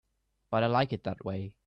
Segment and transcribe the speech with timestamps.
[0.49, 1.53] But I like it that way.